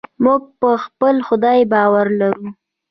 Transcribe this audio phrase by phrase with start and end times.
[0.23, 2.47] موږ په خپل خدای باور لرو.